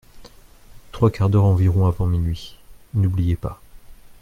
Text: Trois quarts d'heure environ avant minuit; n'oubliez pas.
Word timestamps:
Trois 0.91 1.11
quarts 1.11 1.29
d'heure 1.29 1.43
environ 1.43 1.85
avant 1.85 2.07
minuit; 2.07 2.57
n'oubliez 2.95 3.35
pas. 3.35 3.61